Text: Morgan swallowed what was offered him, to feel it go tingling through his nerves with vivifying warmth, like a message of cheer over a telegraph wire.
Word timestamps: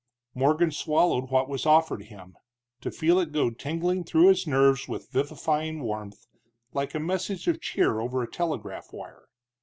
Morgan 0.33 0.71
swallowed 0.71 1.29
what 1.29 1.47
was 1.47 1.67
offered 1.67 2.01
him, 2.05 2.35
to 2.79 2.89
feel 2.89 3.19
it 3.19 3.31
go 3.31 3.51
tingling 3.51 4.03
through 4.03 4.29
his 4.29 4.47
nerves 4.47 4.87
with 4.87 5.11
vivifying 5.11 5.83
warmth, 5.83 6.25
like 6.73 6.95
a 6.95 6.99
message 6.99 7.47
of 7.47 7.61
cheer 7.61 7.99
over 7.99 8.23
a 8.23 8.27
telegraph 8.31 8.87
wire. 8.91 9.25